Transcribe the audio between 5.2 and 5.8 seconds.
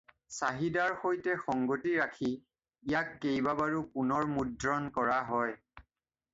হয়।